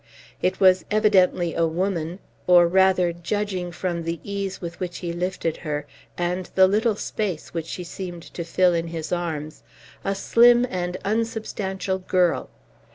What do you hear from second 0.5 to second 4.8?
was evidently a woman; or, rather, judging from the ease with